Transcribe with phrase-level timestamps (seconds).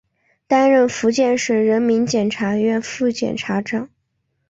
[0.47, 3.87] 担任福建省人民检察院副检察长。